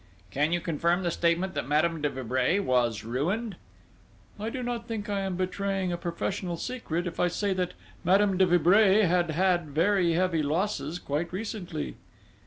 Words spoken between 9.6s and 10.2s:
very